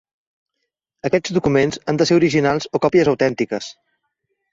[1.09, 3.69] Aquests documents han de ser originals o còpies autèntiques.